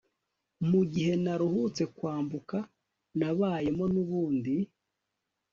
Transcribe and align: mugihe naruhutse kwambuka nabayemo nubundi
mugihe 0.69 1.13
naruhutse 1.23 1.83
kwambuka 1.95 2.57
nabayemo 3.17 3.85
nubundi 3.93 4.55